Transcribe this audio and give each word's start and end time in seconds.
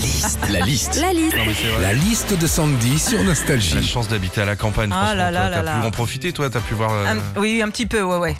liste. 0.00 0.38
La 0.50 0.60
liste. 0.60 0.96
La 1.00 1.12
liste. 1.12 1.36
Non, 1.36 1.44
mais. 1.46 1.82
La 1.82 1.92
liste 1.92 2.38
de 2.38 2.46
Sandy 2.46 2.98
sur 2.98 3.22
Nostalgie. 3.22 3.74
La 3.74 3.82
chance 3.82 4.08
d'habiter 4.08 4.40
à 4.40 4.44
la 4.44 4.56
campagne. 4.56 4.90
Ah 4.92 4.96
franchement, 5.06 5.14
là 5.16 5.30
là 5.30 5.40
toi, 5.48 5.62
là 5.62 5.62
T'as 5.74 5.80
pu 5.80 5.86
en 5.86 5.90
profiter, 5.90 6.32
toi 6.32 6.50
T'as 6.50 6.60
pu 6.60 6.74
voir. 6.74 6.92
euh, 6.92 7.06
Un- 7.06 7.40
oui, 7.40 7.62
un 7.62 7.68
petit 7.70 7.86
peu, 7.86 8.02
ouais, 8.02 8.16
ouais. 8.16 8.36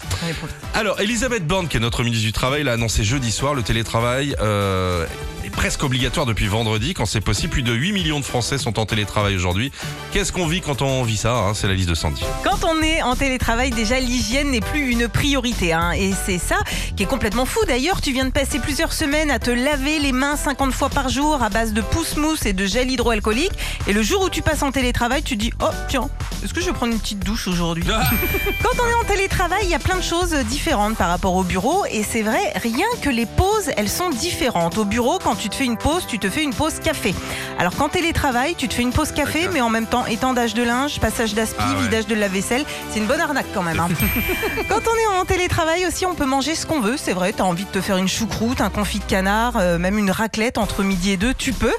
Alors, 0.74 1.00
Elisabeth 1.00 1.46
Borne, 1.46 1.68
qui 1.68 1.76
est 1.76 1.80
notre 1.80 2.02
ministre 2.02 2.24
du 2.26 2.32
Travail, 2.32 2.62
l'a 2.64 2.72
annoncé 2.72 3.04
jeudi 3.04 3.30
soir. 3.30 3.54
Le 3.54 3.62
télétravail 3.62 4.34
euh, 4.40 5.06
presque 5.50 5.82
obligatoire 5.82 6.26
depuis 6.26 6.46
vendredi, 6.46 6.94
quand 6.94 7.06
c'est 7.06 7.20
possible. 7.20 7.50
Plus 7.52 7.62
de 7.62 7.72
8 7.72 7.92
millions 7.92 8.20
de 8.20 8.24
Français 8.24 8.58
sont 8.58 8.78
en 8.78 8.86
télétravail 8.86 9.34
aujourd'hui. 9.34 9.72
Qu'est-ce 10.12 10.32
qu'on 10.32 10.46
vit 10.46 10.60
quand 10.60 10.82
on 10.82 11.02
vit 11.02 11.16
ça 11.16 11.34
hein? 11.34 11.54
C'est 11.54 11.66
la 11.68 11.74
liste 11.74 11.88
de 11.88 11.94
Sandy. 11.94 12.22
Quand 12.44 12.64
on 12.64 12.80
est 12.82 13.02
en 13.02 13.16
télétravail, 13.16 13.70
déjà 13.70 13.98
l'hygiène 14.00 14.50
n'est 14.50 14.60
plus 14.60 14.90
une 14.90 15.08
priorité. 15.08 15.72
hein. 15.72 15.92
et 15.92 16.12
c'est 16.26 16.38
ça 16.38 16.56
qui 16.96 17.02
est 17.02 17.06
complètement 17.06 17.44
fou. 17.44 17.60
D'ailleurs, 17.66 18.00
tu 18.00 18.12
viens 18.12 18.24
de 18.24 18.30
passer 18.30 18.58
plusieurs 18.58 18.92
semaines 18.92 19.30
à 19.30 19.38
te 19.38 19.50
laver 19.50 19.98
les 19.98 20.12
mains 20.12 20.36
50 20.36 20.72
fois 20.72 20.88
par 20.88 21.08
jour 21.08 21.42
à 21.42 21.48
base 21.48 21.72
de 21.72 21.80
pousse-mousse 21.82 22.46
et 22.46 22.52
de 22.52 22.66
gel 22.66 22.90
hydroalcoolique. 22.90 23.52
Et 23.86 23.92
le 23.92 24.02
jour 24.02 24.22
où 24.22 24.30
tu 24.30 24.42
passes 24.42 24.62
en 24.62 24.70
télétravail, 24.72 25.22
tu 25.22 25.36
dis 25.36 25.52
Oh, 25.62 25.66
tiens, 25.88 26.08
est-ce 26.42 26.54
que 26.54 26.60
je 26.60 26.66
vais 26.66 26.72
prendre 26.72 26.92
une 26.92 26.98
petite 27.00 27.20
douche 27.20 27.46
aujourd'hui 27.48 27.84
Quand 28.62 28.70
on 28.82 28.88
est 28.88 28.94
en 28.94 29.04
télétravail, 29.04 29.60
il 29.64 29.68
y 29.70 29.74
a 29.74 29.78
plein 29.78 29.96
de 29.96 30.02
choses 30.02 30.32
différentes 30.48 30.96
par 30.96 31.08
rapport 31.08 31.34
au 31.34 31.42
bureau. 31.42 31.84
Et 31.90 32.02
c'est 32.02 32.22
vrai, 32.22 32.52
rien 32.62 32.86
que 33.02 33.10
les 33.10 33.26
pauses, 33.26 33.70
elles 33.76 33.88
sont 33.88 34.10
différentes. 34.10 34.78
Au 34.78 34.84
bureau, 34.84 35.18
quand 35.22 35.34
tu 35.36 35.48
te 35.48 35.54
fais 35.54 35.64
une 35.64 35.76
pause, 35.76 36.06
tu 36.06 36.18
te 36.18 36.30
fais 36.30 36.42
une 36.42 36.54
pause 36.54 36.74
café. 36.82 37.14
Alors 37.58 37.74
qu'en 37.76 37.88
télétravail, 37.88 38.54
tu 38.56 38.68
te 38.68 38.74
fais 38.74 38.82
une 38.82 38.92
pause 38.92 39.12
café, 39.12 39.48
mais 39.52 39.60
en 39.60 39.68
même 39.68 39.86
temps 39.86 40.06
étendage 40.06 40.54
de 40.54 40.62
linge, 40.62 40.98
passage 41.00 41.34
d'aspi, 41.34 41.56
Ah 41.60 41.74
ouais. 41.76 41.82
vidage 41.82 42.06
de 42.06 42.14
lave-vaisselle. 42.14 42.64
C'est 42.90 42.98
une 43.00 43.06
bonne 43.06 43.20
arnaque 43.20 43.46
quand 43.52 43.62
même. 43.62 43.78
hein. 43.80 43.88
quand 44.68 44.80
on 44.86 45.14
est 45.16 45.20
en 45.20 45.24
télétravail 45.24 45.86
aussi, 45.86 46.06
on 46.06 46.14
peut 46.14 46.26
manger 46.26 46.54
ce 46.54 46.64
qu'on 46.66 46.80
veut. 46.80 46.96
C'est 46.96 47.12
vrai, 47.12 47.32
tu 47.32 47.42
as 47.42 47.44
envie 47.44 47.64
de 47.64 47.70
te 47.70 47.80
faire 47.80 47.96
une 47.98 48.08
choucroute, 48.08 48.60
un 48.60 48.70
confit 48.70 48.98
de 48.98 49.04
canard, 49.04 49.54
euh, 49.56 49.78
même 49.78 49.98
une 49.98 50.10
raclette 50.10 50.58
entre 50.58 50.82
midi 50.82 51.10
et 51.12 51.16
deux, 51.16 51.34
tu 51.34 51.52
peux. 51.52 51.74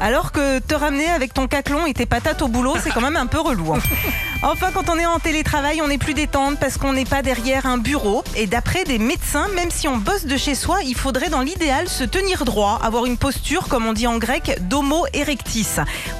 Alors 0.00 0.30
que 0.32 0.58
te 0.60 0.74
ramener 0.74 1.06
avec 1.10 1.34
ton 1.34 1.46
caclon 1.46 1.84
et 1.86 1.94
tes 1.94 2.06
patates 2.06 2.42
au 2.42 2.48
boulot, 2.48 2.74
c'est 2.82 2.90
quand 2.90 3.00
même 3.00 3.16
un 3.16 3.26
peu 3.26 3.40
relou. 3.40 3.74
hein. 3.74 3.78
Enfin, 4.42 4.68
quand 4.74 4.90
on 4.90 4.98
est 4.98 5.06
en 5.06 5.18
télétravail, 5.18 5.80
on 5.82 5.88
est 5.88 5.96
plus 5.98 6.12
détente 6.14 6.58
parce 6.60 6.76
qu'on 6.76 6.92
n'est 6.92 7.06
pas 7.06 7.22
derrière 7.22 7.64
un 7.66 7.78
bureau. 7.78 8.22
Et 8.36 8.46
d'après 8.46 8.84
des 8.84 8.98
médecins, 8.98 9.48
même 9.54 9.70
si 9.70 9.88
on 9.88 9.96
bosse 9.96 10.26
de 10.26 10.36
chez 10.36 10.54
soi, 10.54 10.78
il 10.84 10.94
faudrait 10.94 11.30
dans 11.30 11.40
l'idéal 11.40 11.88
se 11.88 12.04
tenir 12.04 12.44
droit, 12.44 12.78
avoir 12.82 13.06
une 13.06 13.16
posture, 13.16 13.68
comme 13.68 13.86
on 13.86 13.92
dit 13.94 14.06
en 14.06 14.18
grec, 14.18 14.58
d'homo 14.62 15.06
erectis. 15.14 15.66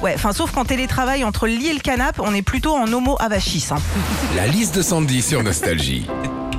Ouais, 0.01 0.13
enfin, 0.15 0.31
sauf 0.33 0.51
qu'en 0.51 0.65
télétravail, 0.65 1.23
entre 1.23 1.45
le 1.47 1.53
lit 1.53 1.67
et 1.69 1.73
le 1.73 1.79
canapé, 1.81 2.21
on 2.23 2.33
est 2.33 2.41
plutôt 2.41 2.75
en 2.75 2.91
homo 2.91 3.15
avachis. 3.19 3.67
hein. 3.71 3.77
La 4.35 4.47
liste 4.47 4.75
de 4.75 4.81
Sandy 4.81 5.21
sur 5.21 5.43
Nostalgie. 5.43 6.07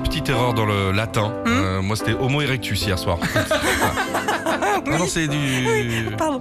Petite 0.04 0.28
erreur 0.28 0.54
dans 0.54 0.66
le 0.66 0.92
latin. 0.92 1.32
Hmm 1.44 1.50
Euh, 1.50 1.82
moi, 1.82 1.96
c'était 1.96 2.14
Homo 2.14 2.40
erectus 2.42 2.80
hier 2.86 2.98
soir. 2.98 3.18
Ah 4.88 4.98
non, 4.98 5.06
c'est 5.08 5.26
du. 5.26 6.06
Pardon. 6.16 6.40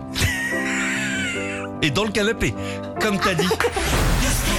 Et 1.81 1.89
dans 1.89 2.03
le 2.03 2.11
canapé, 2.11 2.53
comme 3.01 3.17
t'as 3.17 3.33
dit. 3.33 3.47